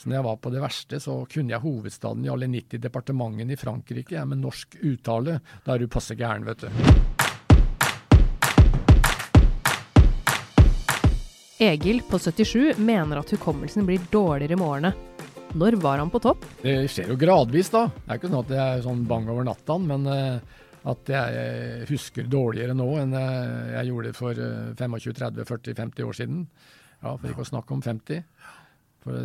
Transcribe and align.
Så 0.00 0.08
når 0.08 0.16
jeg 0.16 0.24
var 0.24 0.36
på 0.40 0.48
det 0.48 0.60
verste, 0.62 0.96
så 0.96 1.14
kunne 1.28 1.52
jeg 1.52 1.60
hovedstaden 1.60 2.24
i 2.24 2.30
alle 2.32 2.46
90 2.48 2.80
departementene 2.80 3.52
i 3.52 3.58
Frankrike 3.60 4.14
ja, 4.16 4.22
med 4.24 4.40
norsk 4.40 4.78
uttale. 4.80 5.34
Da 5.66 5.74
er 5.74 5.82
du 5.82 5.90
passe 5.92 6.16
gæren, 6.16 6.46
vet 6.48 6.64
du. 6.64 6.70
Egil 11.60 12.00
på 12.08 12.16
77 12.16 12.80
mener 12.80 13.20
at 13.20 13.34
hukommelsen 13.36 13.84
blir 13.84 14.00
dårligere 14.08 14.56
med 14.56 14.68
årene. 14.70 14.94
Når 15.60 15.76
var 15.84 16.00
han 16.00 16.08
på 16.08 16.22
topp? 16.24 16.48
Det 16.62 16.78
skjer 16.88 17.12
jo 17.12 17.20
gradvis, 17.20 17.68
da. 17.74 17.90
Det 17.92 18.06
er 18.08 18.22
ikke 18.22 18.32
sånn 18.32 18.40
at 18.40 18.56
jeg 18.56 18.78
er 18.78 18.84
sånn 18.88 19.04
bang 19.10 19.28
over 19.28 19.44
natta, 19.50 19.76
men 19.84 20.08
uh, 20.08 20.60
at 20.88 21.12
jeg 21.12 21.40
eh, 21.42 21.82
husker 21.90 22.24
dårligere 22.24 22.72
nå 22.72 22.88
enn 23.02 23.12
uh, 23.12 23.74
jeg 23.74 23.90
gjorde 23.90 24.16
for 24.16 24.32
uh, 24.32 24.72
25-30-40-50 24.80 26.08
år 26.08 26.16
siden. 26.22 26.46
Ja, 27.02 27.18
For 27.18 27.28
ikke 27.28 27.44
å 27.44 27.50
snakke 27.52 27.76
om 27.76 27.84
50. 27.84 28.24
For 29.04 29.16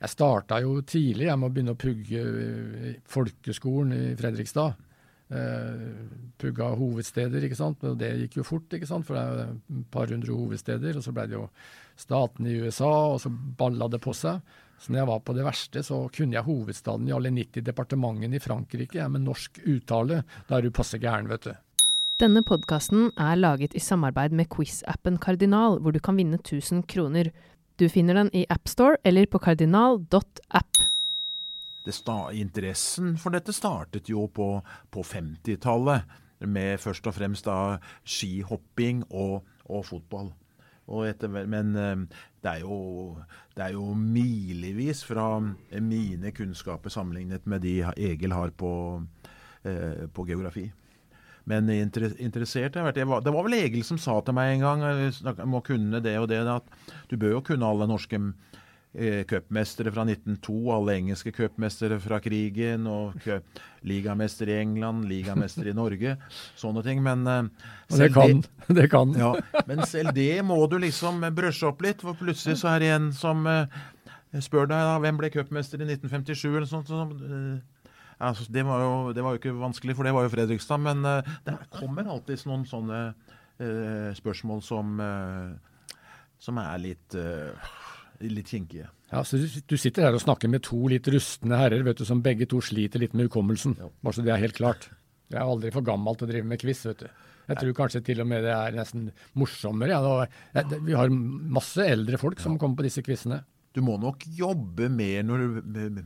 jeg 0.00 0.12
starta 0.14 0.60
jo 0.64 0.78
tidlig. 0.80 1.28
Jeg 1.28 1.40
må 1.40 1.50
begynne 1.52 1.74
å 1.76 1.80
pugge 1.80 2.22
folkeskolen 3.10 3.92
i 3.96 4.14
Fredrikstad. 4.20 4.86
pugga 6.40 6.72
hovedsteder, 6.74 7.44
ikke 7.46 7.58
sant. 7.58 7.84
Og 7.86 7.98
det 8.00 8.14
gikk 8.24 8.40
jo 8.40 8.46
fort, 8.46 8.72
ikke 8.74 8.88
sant. 8.88 9.06
For 9.06 9.14
det 9.14 9.22
er 9.22 9.52
et 9.52 9.84
par 9.92 10.10
hundre 10.10 10.34
hovedsteder. 10.34 10.96
Og 10.96 11.04
så 11.04 11.14
ble 11.14 11.28
det 11.30 11.38
jo 11.38 11.46
staten 12.00 12.48
i 12.48 12.56
USA, 12.64 12.90
og 13.14 13.20
så 13.22 13.30
balla 13.30 13.88
det 13.92 14.00
på 14.02 14.14
seg. 14.16 14.40
Så 14.80 14.92
når 14.92 15.02
jeg 15.02 15.10
var 15.10 15.20
på 15.20 15.34
det 15.36 15.44
verste, 15.44 15.82
så 15.84 15.96
kunne 16.08 16.38
jeg 16.38 16.46
hovedstaden 16.46 17.08
i 17.08 17.12
alle 17.12 17.32
90 17.36 17.66
departementene 17.66 18.38
i 18.38 18.42
Frankrike 18.42 19.08
med 19.12 19.26
norsk 19.26 19.60
uttale. 19.68 20.22
Da 20.48 20.56
er 20.56 20.64
du 20.64 20.72
passe 20.72 20.98
gæren, 20.98 21.28
vet 21.28 21.50
du. 21.50 21.52
Denne 22.20 22.42
podkasten 22.44 23.10
er 23.20 23.36
laget 23.36 23.76
i 23.76 23.80
samarbeid 23.80 24.32
med 24.36 24.48
quiz-appen 24.52 25.20
Kardinal, 25.20 25.78
hvor 25.80 25.92
du 25.92 26.00
kan 26.04 26.16
vinne 26.16 26.40
1000 26.40 26.82
kroner. 26.88 27.30
Du 27.80 27.88
finner 27.88 28.14
den 28.14 28.28
i 28.36 28.44
AppStore 28.48 28.98
eller 29.04 29.26
på 29.26 29.38
kardinal.app. 29.40 30.82
Interessen 32.36 33.14
for 33.16 33.32
dette 33.32 33.54
startet 33.56 34.10
jo 34.12 34.26
på, 34.28 34.48
på 34.92 35.04
50-tallet, 35.06 36.04
med 36.44 36.76
først 36.80 37.08
og 37.08 37.16
fremst 37.16 37.48
da 37.48 37.78
skihopping 38.04 39.00
og, 39.08 39.48
og 39.64 39.86
fotball. 39.88 40.28
Etter, 41.08 41.32
men 41.32 41.72
eh, 41.78 41.96
det 42.42 42.52
er, 42.52 42.60
jo, 42.66 43.16
det 43.56 43.64
er 43.64 43.72
jo 43.78 43.94
milevis 43.96 45.00
fra 45.06 45.38
mine 45.40 46.34
kunnskaper 46.36 46.92
sammenlignet 46.92 47.48
med 47.48 47.64
de 47.64 47.78
Egil 47.94 48.36
har 48.36 48.52
på, 48.52 48.74
eh, 49.64 50.04
på 50.12 50.28
geografi. 50.28 50.66
Men 51.48 51.70
interessert 51.72 52.76
jeg, 52.76 52.96
jeg 52.96 53.08
var, 53.08 53.24
Det 53.24 53.32
var 53.34 53.46
vel 53.46 53.58
Egil 53.60 53.84
som 53.86 53.98
sa 54.00 54.18
til 54.24 54.36
meg 54.36 54.54
en 54.54 54.64
gang 54.66 54.84
jeg 54.84 55.48
må 55.48 55.62
kunne 55.64 56.02
det 56.04 56.18
og 56.20 56.28
det, 56.30 56.42
at 56.44 56.66
du 57.10 57.16
bør 57.20 57.38
jo 57.38 57.44
kunne 57.50 57.68
alle 57.68 57.88
norske 57.88 58.18
eh, 58.92 59.22
cupmestere 59.24 59.92
fra 59.94 60.04
1902, 60.06 60.56
alle 60.74 60.96
engelske 60.98 61.32
cupmestere 61.32 61.98
fra 62.02 62.20
krigen, 62.22 62.86
og 62.90 63.16
ligamester 63.86 64.50
i 64.50 64.58
England, 64.60 65.08
ligamester 65.08 65.70
i 65.70 65.76
Norge, 65.76 66.16
sånne 66.62 66.84
ting. 66.86 67.02
Men 67.06 67.26
uh, 67.26 67.70
det 67.96 68.12
kan. 68.14 68.42
Det, 68.42 68.76
det 68.82 68.90
kan. 68.92 69.14
Ja, 69.18 69.34
men 69.66 69.84
selv 69.88 70.14
det 70.16 70.42
må 70.46 70.60
du 70.70 70.78
liksom 70.82 71.24
brøsje 71.36 71.70
opp 71.72 71.82
litt, 71.86 72.04
for 72.04 72.18
plutselig 72.18 72.60
så 72.62 72.74
er 72.74 72.84
det 72.84 72.94
en 72.96 73.10
som 73.16 73.46
uh, 73.48 73.66
spør 74.38 74.70
deg 74.70 74.86
da, 74.92 74.96
hvem 75.02 75.20
ble 75.20 75.32
cupmester 75.34 75.80
i 75.80 75.88
1957, 75.88 76.48
eller 76.50 76.70
sånt. 76.70 76.90
sånt 76.90 77.68
altså, 78.28 78.46
det, 78.52 78.64
var 78.68 78.84
jo, 78.84 78.94
det, 79.16 79.24
var 79.24 79.34
jo, 79.34 79.40
ikke 79.42 79.56
vanskelig, 79.58 79.96
for 79.98 80.06
det 80.06 80.14
var 80.16 80.26
jo 80.26 80.32
Fredrikstad, 80.36 80.82
men 80.84 81.04
uh, 81.06 81.34
det 81.46 81.56
kommer 81.72 82.08
alltid 82.08 82.46
noen 82.50 82.66
sånne 82.68 83.02
spørsmål 84.16 84.62
som, 84.64 84.94
som 86.40 86.60
er 86.62 86.78
litt 86.80 87.16
litt 88.24 88.48
kinkige. 88.48 88.86
Ja, 89.10 89.22
så 89.24 89.36
Du 89.66 89.76
sitter 89.76 90.06
her 90.06 90.16
og 90.16 90.22
snakker 90.22 90.48
med 90.48 90.62
to 90.66 90.78
litt 90.88 91.08
rustne 91.12 91.58
herrer 91.60 91.82
vet 91.86 92.00
du, 92.00 92.06
som 92.08 92.22
begge 92.24 92.48
to 92.50 92.60
sliter 92.64 93.02
litt 93.02 93.12
med 93.16 93.28
hukommelsen. 93.28 93.76
Bare 94.00 94.16
så 94.16 94.24
det 94.24 94.34
er 94.34 94.42
helt 94.44 94.58
klart. 94.58 94.88
Jeg 95.30 95.40
er 95.40 95.46
aldri 95.46 95.72
for 95.74 95.86
gammel 95.86 96.16
til 96.18 96.26
å 96.26 96.30
drive 96.32 96.50
med 96.50 96.60
quiz. 96.62 96.84
vet 96.86 97.04
du. 97.04 97.08
Jeg 97.50 97.58
tror 97.58 97.74
kanskje 97.80 98.02
til 98.06 98.22
og 98.22 98.28
med 98.30 98.44
det 98.46 98.52
er 98.54 98.76
nesten 98.76 99.08
morsommere. 99.38 99.98
Ja. 99.98 100.64
Vi 100.86 100.94
har 100.94 101.10
masse 101.10 101.86
eldre 101.86 102.20
folk 102.20 102.42
som 102.42 102.58
kommer 102.58 102.80
på 102.80 102.86
disse 102.86 103.02
quizene. 103.06 103.42
Du 103.74 103.82
må 103.86 103.96
nok 104.02 104.24
jobbe 104.34 104.88
mer 104.90 105.22
når 105.26 105.44
du 105.62 106.02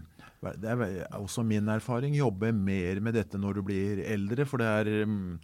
Det 0.60 0.74
er 0.74 1.06
også 1.18 1.44
min 1.46 1.68
erfaring. 1.72 2.16
Jobbe 2.18 2.52
mer 2.52 3.00
med 3.00 3.16
dette 3.16 3.40
når 3.40 3.58
du 3.58 3.64
blir 3.70 4.04
eldre. 4.04 4.46
For 4.48 4.62
det 4.62 4.68
er, 4.68 4.92
mm, 5.08 5.38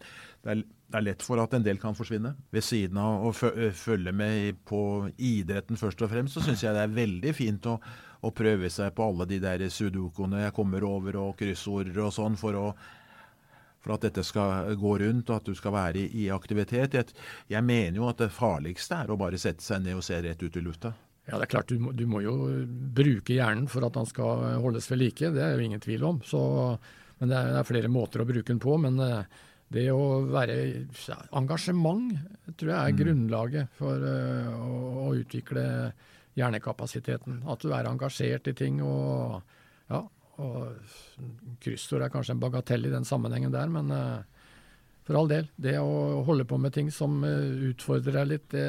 det 0.45 0.55
er 0.55 0.63
det 0.91 0.99
er 0.99 1.05
lett 1.07 1.23
for 1.23 1.39
at 1.39 1.53
en 1.55 1.63
del 1.63 1.79
kan 1.79 1.95
forsvinne. 1.95 2.33
Ved 2.51 2.65
siden 2.67 2.99
av 2.99 3.29
å 3.29 3.31
følge 3.33 4.13
med 4.17 4.59
på 4.67 4.81
idretten 5.17 5.79
først 5.79 6.03
og 6.03 6.11
fremst, 6.11 6.35
så 6.35 6.43
syns 6.43 6.65
jeg 6.65 6.75
det 6.75 6.83
er 6.83 6.97
veldig 6.97 7.35
fint 7.37 7.69
å, 7.71 7.77
å, 8.27 8.33
prøve 8.35 8.71
seg 8.75 8.91
på 8.97 9.07
alle 9.07 9.29
de 9.31 9.39
der 9.43 9.63
sudokoene 9.71 10.43
jeg 10.43 10.57
kommer 10.57 10.87
over, 10.89 11.21
og 11.23 11.37
kryssorder 11.39 12.03
og 12.03 12.11
sånn, 12.17 12.39
for, 12.41 12.59
for 13.79 13.95
at 13.95 14.09
dette 14.09 14.25
skal 14.27 14.75
gå 14.81 14.97
rundt, 15.05 15.31
og 15.31 15.37
at 15.37 15.53
du 15.53 15.55
skal 15.55 15.77
være 15.77 16.03
i, 16.03 16.25
i 16.25 16.27
aktivitet. 16.35 16.99
Jeg, 16.99 17.15
jeg, 17.55 17.67
mener 17.71 18.03
jo 18.03 18.11
at 18.11 18.25
det 18.25 18.33
farligste 18.35 19.05
er 19.05 19.15
å 19.15 19.21
bare 19.21 19.39
sette 19.39 19.63
seg 19.63 19.87
ned 19.87 20.01
og 20.01 20.07
se 20.07 20.19
rett 20.27 20.43
ut 20.43 20.59
i 20.59 20.65
lufta. 20.65 20.95
Ja, 21.31 21.39
det 21.39 21.47
er 21.47 21.53
klart, 21.53 21.71
du 21.71 21.79
må, 21.79 21.93
du 21.95 22.03
må 22.11 22.25
jo 22.25 22.35
bruke 22.97 23.37
hjernen 23.37 23.69
for 23.71 23.87
at 23.87 23.95
han 23.95 24.09
skal 24.09 24.59
holdes 24.65 24.89
ved 24.91 24.99
like. 24.99 25.31
Det 25.31 25.45
er 25.45 25.55
jo 25.55 25.63
ingen 25.63 25.83
tvil 25.83 26.03
om. 26.09 26.19
Så, 26.27 26.41
men 27.21 27.31
det 27.31 27.39
er, 27.39 27.53
det 27.55 27.61
er, 27.61 27.69
flere 27.69 27.93
måter 27.93 28.25
å 28.25 28.27
bruke 28.27 28.51
den 28.51 28.63
på. 28.63 28.75
men 28.83 28.99
det 29.71 29.87
å 29.95 30.25
være 30.27 30.57
Engasjement 31.39 32.17
tror 32.59 32.73
jeg 32.73 32.79
er 32.79 32.95
mm. 32.95 32.99
grunnlaget 32.99 33.77
for 33.79 34.03
uh, 34.03 34.51
å, 34.59 34.79
å, 35.05 35.13
utvikle 35.15 35.63
hjernekapasiteten. 36.39 37.45
At 37.51 37.63
du 37.63 37.71
er 37.75 37.87
engasjert 37.87 38.51
i 38.51 38.57
ting. 38.59 38.83
og 38.83 39.39
ja, 39.91 40.03
og 40.43 41.55
Kryssord 41.63 42.03
er 42.03 42.11
kanskje 42.11 42.35
en 42.35 42.43
bagatell 42.43 42.89
i 42.89 42.93
den 42.93 43.07
sammenhengen 43.07 43.55
der, 43.55 43.71
men 43.71 43.91
for 45.05 45.19
all 45.19 45.31
del. 45.31 45.51
Det 45.55 45.77
å 45.79 46.23
holde 46.27 46.47
på 46.49 46.59
med 46.59 46.75
ting 46.75 46.91
som 46.95 47.21
utfordrer 47.23 48.23
deg 48.23 48.31
litt, 48.31 48.47
det, 48.55 48.67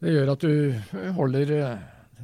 det, 0.00 0.16
gjør 0.16 0.32
at 0.34 0.44
du 0.44 1.12
holder 1.16 1.54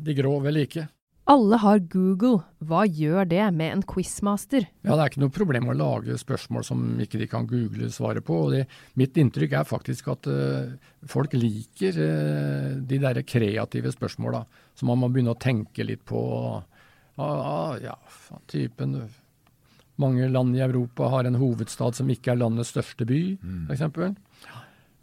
de 0.03 0.17
grå 0.19 0.39
ved 0.45 0.57
like. 0.57 0.89
Alle 1.31 1.59
har 1.63 1.79
Google. 1.87 2.41
Hva 2.67 2.83
gjør 2.83 3.29
det 3.31 3.45
med 3.55 3.77
en 3.77 3.83
quizmaster? 3.87 4.67
Ja, 4.83 4.97
Det 4.97 5.03
er 5.05 5.13
ikke 5.13 5.23
noe 5.23 5.35
problem 5.35 5.69
å 5.71 5.77
lage 5.77 6.19
spørsmål 6.19 6.65
som 6.67 6.83
ikke 7.01 7.21
de 7.21 7.29
kan 7.31 7.47
google 7.47 7.91
svaret 7.95 8.25
på. 8.27 8.35
og 8.47 8.51
det, 8.53 8.67
Mitt 8.99 9.17
inntrykk 9.17 9.53
er 9.53 9.69
faktisk 9.69 10.09
at 10.09 10.27
uh, 10.27 10.75
folk 11.07 11.33
liker 11.33 11.95
uh, 11.95 12.75
de 12.83 12.99
der 12.99 13.23
kreative 13.23 13.93
spørsmåla. 13.95 14.45
Så 14.75 14.87
man 14.89 14.99
må 14.99 15.09
begynne 15.13 15.37
å 15.37 15.39
tenke 15.39 15.87
litt 15.87 16.03
på 16.05 16.23
uh, 16.59 17.75
ja, 17.83 17.97
typen 18.51 19.05
Mange 20.01 20.27
land 20.27 20.57
i 20.57 20.63
Europa 20.65 21.07
har 21.13 21.29
en 21.29 21.37
hovedstad 21.37 21.95
som 21.95 22.09
ikke 22.11 22.33
er 22.33 22.39
landets 22.41 22.73
største 22.73 23.05
by, 23.07 23.37
mm. 23.39 23.67
f.eks. 23.71 24.17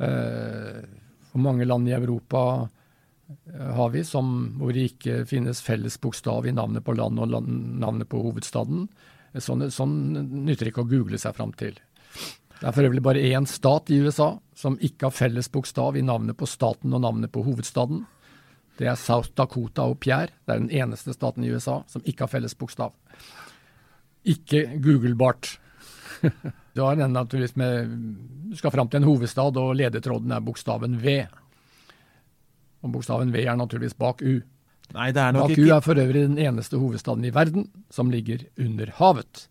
Uh, 0.02 0.82
og 1.34 1.42
mange 1.44 1.66
land 1.68 1.88
i 1.90 1.96
Europa 1.96 2.70
Eh, 3.30 3.74
har 3.76 3.90
vi, 3.90 4.04
som, 4.04 4.56
hvor 4.58 4.74
det 4.74 4.88
ikke 4.94 5.24
finnes 5.30 5.62
felles 5.62 6.00
bokstav 6.02 6.48
i 6.48 6.54
navnet 6.56 6.86
på 6.86 6.96
landet 6.98 7.26
og 7.26 7.34
land, 7.36 7.60
navnet 7.82 8.10
på 8.10 8.22
hovedstaden. 8.24 8.88
Sånn, 9.38 9.68
sånn 9.70 9.96
nytter 10.48 10.72
ikke 10.72 10.84
å 10.86 10.90
google 10.90 11.20
seg 11.22 11.36
fram 11.38 11.54
til. 11.58 11.78
Det 12.60 12.66
er 12.66 12.74
for 12.76 12.88
øvrig 12.88 13.04
bare 13.06 13.28
én 13.30 13.46
stat 13.48 13.92
i 13.94 14.00
USA 14.02 14.34
som 14.58 14.80
ikke 14.84 15.08
har 15.08 15.16
felles 15.16 15.48
bokstav 15.54 15.96
i 15.96 16.04
navnet 16.04 16.36
på 16.40 16.50
staten 16.50 16.96
og 16.96 17.04
navnet 17.06 17.32
på 17.32 17.46
hovedstaden. 17.46 18.02
Det 18.80 18.90
er 18.90 18.98
South 19.00 19.32
Dakota 19.38 19.86
og 19.92 20.00
Pierre. 20.02 20.34
Det 20.48 20.56
er 20.56 20.64
den 20.64 20.74
eneste 20.74 21.14
staten 21.14 21.46
i 21.46 21.54
USA 21.54 21.84
som 21.88 22.04
ikke 22.04 22.26
har 22.26 22.34
felles 22.34 22.58
bokstav. 22.58 22.96
Ikke 24.28 24.66
googlebart. 24.82 25.54
du 26.80 26.86
har 26.88 26.96
en 26.96 27.12
naturligvis 27.14 27.58
med 27.60 27.92
Du 28.50 28.56
skal 28.58 28.72
fram 28.74 28.88
til 28.90 29.02
en 29.02 29.10
hovedstad, 29.10 29.58
og 29.60 29.76
ledetråden 29.78 30.32
er 30.34 30.42
bokstaven 30.42 30.96
V. 31.04 31.20
Og 32.82 32.94
bokstaven 32.96 33.34
V 33.36 33.44
er 33.44 33.60
naturligvis 33.60 33.98
bak 34.00 34.24
U. 34.24 34.40
Nei, 34.96 35.12
det 35.14 35.22
er 35.22 35.36
nok 35.36 35.50
bak 35.50 35.54
ikke... 35.54 35.68
U 35.68 35.76
er 35.76 35.84
for 35.86 36.02
øvrig 36.02 36.24
den 36.26 36.40
eneste 36.42 36.80
hovedstaden 36.82 37.28
i 37.28 37.34
verden 37.36 37.68
som 37.94 38.10
ligger 38.10 38.48
under 38.58 38.90
havet. 38.98 39.46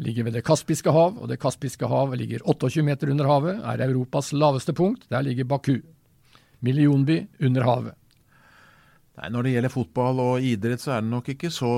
Ligger 0.00 0.28
ved 0.28 0.38
Det 0.38 0.44
kaspiske 0.46 0.92
hav, 0.92 1.18
og 1.18 1.28
Det 1.28 1.40
kaspiske 1.42 1.90
hav 1.90 2.14
ligger 2.16 2.44
28 2.46 2.86
meter 2.86 3.10
under 3.12 3.28
havet, 3.28 3.60
er 3.60 3.84
Europas 3.88 4.32
laveste 4.32 4.72
punkt. 4.72 5.04
Der 5.10 5.26
ligger 5.26 5.44
Baku. 5.44 5.80
Millionby 6.60 7.26
under 7.40 7.68
havet. 7.68 7.94
Nei, 9.16 9.30
Når 9.32 9.42
det 9.42 9.52
gjelder 9.54 9.72
fotball 9.72 10.20
og 10.20 10.44
idrett, 10.44 10.82
så 10.82 10.96
er 10.96 11.04
det 11.04 11.10
nok 11.10 11.28
ikke 11.32 11.50
så, 11.50 11.72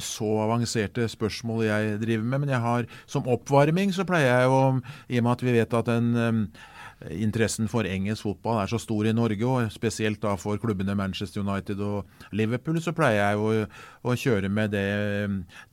så, 0.00 0.28
avanserte 0.46 1.08
spørsmål 1.08 1.66
jeg 1.66 1.96
driver 2.00 2.24
med. 2.24 2.44
Men 2.44 2.54
jeg 2.54 2.64
har, 2.64 2.86
som 3.06 3.28
oppvarming 3.28 3.92
så 3.92 4.06
pleier 4.08 4.30
jeg 4.30 4.48
jo, 4.48 4.60
i 5.08 5.20
og 5.20 5.26
med 5.26 5.32
at 5.34 5.44
vi 5.44 5.56
vet 5.58 5.80
at 5.82 5.90
en 5.92 6.46
interessen 7.10 7.68
for 7.70 7.86
engelsk 7.88 8.26
fotball 8.26 8.60
er 8.62 8.70
så 8.70 8.78
stor 8.80 9.06
i 9.06 9.14
Norge, 9.14 9.46
og 9.46 9.72
spesielt 9.74 10.22
da 10.22 10.34
for 10.38 10.60
klubbene 10.62 10.94
Manchester 10.98 11.42
United 11.42 11.80
og 11.80 12.06
Liverpool, 12.32 12.80
så 12.82 12.94
pleier 12.96 13.20
jeg 13.20 13.40
å, 13.40 13.66
å 14.06 14.16
kjøre 14.18 14.50
med 14.52 14.74
det, 14.76 14.86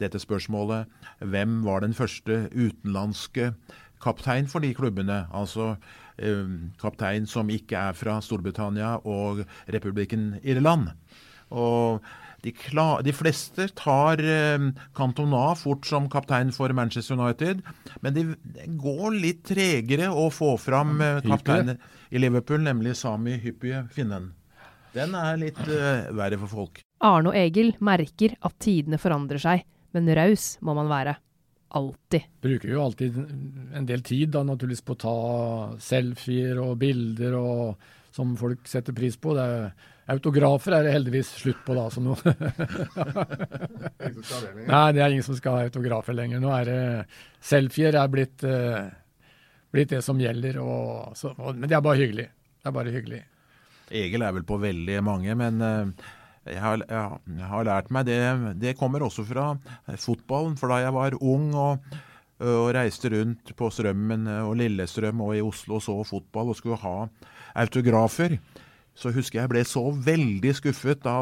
dette 0.02 0.22
spørsmålet. 0.22 0.90
Hvem 1.20 1.62
var 1.68 1.86
den 1.86 1.96
første 1.98 2.48
utenlandske 2.56 3.54
kaptein 4.04 4.50
for 4.50 4.64
de 4.64 4.74
klubbene? 4.76 5.26
Altså 5.36 5.76
kaptein 6.82 7.28
som 7.30 7.50
ikke 7.54 7.80
er 7.90 7.98
fra 7.98 8.18
Storbritannia 8.24 8.98
og 9.08 9.44
republikken 9.72 10.34
Irland. 10.44 10.92
Og 11.50 12.04
de, 12.44 12.54
klar, 12.56 13.02
de 13.04 13.12
fleste 13.16 13.68
tar 13.76 14.22
eh, 14.24 14.68
Cantona 14.96 15.52
fort 15.60 15.88
som 15.90 16.08
kaptein 16.12 16.54
for 16.56 16.72
Manchester 16.76 17.18
United, 17.20 17.64
men 18.04 18.16
de, 18.16 18.26
det 18.56 18.68
går 18.80 19.18
litt 19.18 19.42
tregere 19.50 20.12
å 20.14 20.30
få 20.34 20.54
fram 20.62 21.00
eh, 21.04 21.24
kapteinen 21.26 21.82
i 22.10 22.22
Liverpool, 22.22 22.62
nemlig 22.64 22.96
Sami 23.00 23.36
Hyppie 23.44 23.84
Finnen. 23.94 24.32
Den 24.96 25.18
er 25.18 25.36
litt 25.42 25.60
eh, 25.68 26.08
verre 26.16 26.40
for 26.46 26.54
folk. 26.62 26.84
Arne 27.06 27.34
og 27.34 27.38
Egil 27.38 27.76
merker 27.84 28.38
at 28.40 28.56
tidene 28.64 29.00
forandrer 29.02 29.42
seg, 29.42 29.66
men 29.96 30.10
raus 30.16 30.56
må 30.66 30.76
man 30.78 30.90
være. 30.92 31.18
Alltid. 31.70 32.22
Bruker 32.42 32.70
jo 32.70 32.82
alltid 32.84 33.18
en 33.76 33.86
del 33.86 34.02
tid 34.02 34.32
da, 34.34 34.42
naturligvis 34.44 34.82
på 34.86 34.96
å 34.96 35.02
ta 35.04 35.16
selfier 35.84 36.58
og 36.64 36.80
bilder 36.82 37.36
og, 37.38 37.90
som 38.16 38.34
folk 38.40 38.66
setter 38.70 38.96
pris 38.98 39.18
på. 39.22 39.36
Det 39.38 39.46
er, 39.46 39.68
autografer 40.10 40.74
er 40.74 40.88
det 40.88 40.96
heldigvis 40.96 41.30
slutt 41.44 41.62
på 41.68 41.78
da. 41.78 41.86
Så 41.94 42.02
nå 42.02 42.18
Nei, 44.66 44.86
det 44.98 45.04
er 45.04 45.14
ingen 45.14 45.28
som 45.28 45.38
skal 45.38 45.60
ha 45.60 45.68
autografer 45.70 46.18
lenger. 46.18 46.42
Nå 46.42 46.50
er 46.58 46.72
det 46.72 46.82
selfier 47.52 47.94
er 48.02 48.10
blitt, 48.10 48.42
uh, 48.50 48.90
blitt 49.70 49.94
det 49.94 50.02
som 50.06 50.18
gjelder. 50.18 50.58
Og, 50.64 51.14
så, 51.20 51.36
og, 51.38 51.54
men 51.54 51.70
det 51.70 51.78
er 51.78 51.86
bare 51.86 52.02
hyggelig. 52.02 52.32
Det 52.60 52.72
er 52.72 52.80
bare 52.82 52.96
hyggelig. 52.98 53.22
Egil 54.00 54.26
er 54.26 54.34
vel 54.34 54.46
på 54.46 54.58
veldig 54.62 55.04
mange, 55.06 55.38
men 55.38 55.62
uh 55.62 56.10
jeg 56.50 56.62
har, 56.64 56.84
jeg 56.90 57.50
har, 57.52 57.66
lært 57.68 57.92
meg 57.94 58.08
det 58.08 58.20
Det 58.60 58.78
kommer 58.80 59.06
også 59.06 59.26
fra 59.28 59.52
fotballen. 59.98 60.58
For 60.60 60.72
da 60.72 60.82
jeg 60.84 60.96
var 60.96 61.18
ung 61.22 61.52
og, 61.54 61.84
og 62.40 62.72
reiste 62.76 63.12
rundt 63.14 63.54
på 63.58 63.70
Strømmen 63.74 64.28
og 64.42 64.56
Lillestrøm 64.60 65.22
og 65.26 65.36
i 65.38 65.44
Oslo 65.46 65.78
og 65.80 65.86
så 65.86 65.98
fotball 66.08 66.54
og 66.54 66.60
skulle 66.60 66.80
ha 66.82 66.98
autografer, 67.60 68.38
så 69.00 69.12
husker 69.16 69.42
jeg 69.42 69.52
ble 69.52 69.64
så 69.68 69.86
veldig 69.94 70.52
skuffet 70.58 71.02
da 71.06 71.22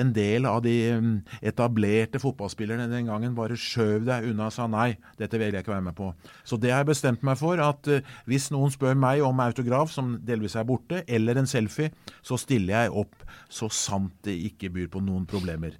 en 0.00 0.12
del 0.16 0.48
av 0.48 0.62
de 0.64 0.74
mm, 0.96 1.14
etablerte 1.50 2.20
fotballspillerne 2.22 2.88
den 2.90 3.10
gangen 3.10 3.36
bare 3.36 3.58
skjøv 3.58 4.06
deg 4.08 4.30
unna 4.30 4.48
og 4.48 4.54
sa 4.54 4.68
nei, 4.70 4.94
dette 5.20 5.40
vil 5.40 5.52
jeg 5.52 5.64
ikke 5.64 5.74
være 5.74 5.86
med 5.90 5.96
på. 5.98 6.10
Så 6.48 6.58
det 6.60 6.72
har 6.72 6.82
jeg 6.82 6.92
bestemt 6.92 7.26
meg 7.26 7.38
for, 7.40 7.60
at 7.60 7.90
uh, 7.92 8.14
hvis 8.28 8.48
noen 8.54 8.72
spør 8.74 8.96
meg 8.98 9.22
om 9.26 9.44
autograf, 9.44 9.92
som 9.92 10.16
delvis 10.24 10.56
er 10.58 10.66
borte, 10.68 11.02
eller 11.06 11.40
en 11.40 11.50
selfie, 11.50 11.92
så 12.22 12.40
stiller 12.40 12.74
jeg 12.74 12.96
opp 13.04 13.28
så 13.52 13.68
sant 13.72 14.14
det 14.24 14.36
ikke 14.48 14.72
byr 14.74 14.90
på 14.92 15.04
noen 15.04 15.28
problemer. 15.28 15.76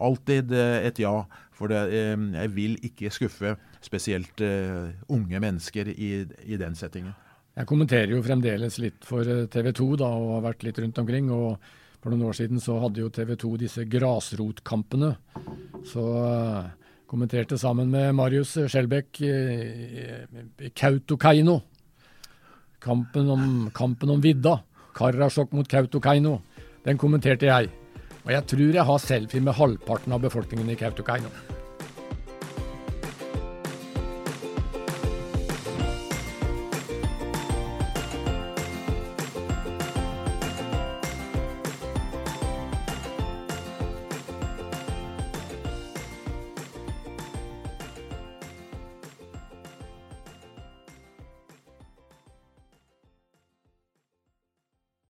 Alltid 0.00 0.54
uh, 0.56 0.80
et 0.82 0.98
ja, 1.02 1.14
for 1.54 1.70
uh, 1.70 2.28
jeg 2.34 2.54
vil 2.56 2.78
ikke 2.90 3.14
skuffe 3.14 3.56
spesielt 3.80 4.42
unge 5.08 5.40
mennesker 5.40 5.88
i, 5.94 6.10
i 6.44 6.58
den 6.60 6.74
settingen. 6.76 7.14
Jeg 7.60 7.68
kommenterer 7.68 8.14
jo 8.14 8.22
fremdeles 8.24 8.78
litt 8.80 9.04
for 9.04 9.26
eh, 9.28 9.44
TV 9.52 9.74
2 9.76 9.88
da, 10.00 10.08
og 10.16 10.36
har 10.38 10.46
vært 10.46 10.62
litt 10.64 10.78
rundt 10.80 11.00
omkring. 11.02 11.28
og 11.28 11.58
For 12.00 12.08
noen 12.08 12.30
år 12.30 12.38
siden 12.38 12.62
så 12.62 12.78
hadde 12.80 13.02
jo 13.02 13.10
TV 13.12 13.34
2 13.36 13.50
disse 13.60 13.84
grasrotkampene. 13.84 15.10
Så 15.84 16.00
uh, 16.00 16.70
kommenterte 17.10 17.58
sammen 17.60 17.92
med 17.92 18.14
Marius 18.16 18.54
Skjelbæk 18.64 19.20
uh, 19.28 20.70
Kautokeino. 20.72 21.58
Kampen 22.80 23.28
om, 23.28 23.46
kampen 23.76 24.16
om 24.16 24.24
vidda. 24.24 24.56
Karasjok 24.96 25.52
mot 25.52 25.68
Kautokeino. 25.68 26.38
Den 26.88 26.96
kommenterte 26.96 27.52
jeg. 27.52 27.68
Og 28.24 28.32
jeg 28.32 28.48
tror 28.54 28.68
jeg 28.72 28.88
har 28.88 29.04
selfie 29.04 29.44
med 29.44 29.60
halvparten 29.60 30.16
av 30.16 30.24
befolkningen 30.24 30.72
i 30.72 30.80
Kautokeino. 30.80 31.59